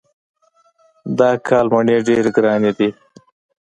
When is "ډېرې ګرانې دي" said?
2.07-2.89